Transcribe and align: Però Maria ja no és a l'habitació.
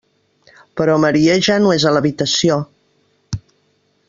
Però 0.79 0.95
Maria 1.03 1.35
ja 1.49 1.59
no 1.67 1.75
és 1.77 1.85
a 1.85 1.93
l'habitació. 1.97 2.61